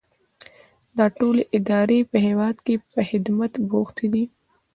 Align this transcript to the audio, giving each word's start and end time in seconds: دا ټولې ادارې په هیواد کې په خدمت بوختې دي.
دا 0.97 1.05
ټولې 1.19 1.43
ادارې 1.57 1.99
په 2.11 2.17
هیواد 2.27 2.55
کې 2.65 2.75
په 2.91 2.99
خدمت 3.09 3.53
بوختې 3.69 4.07
دي. 4.13 4.23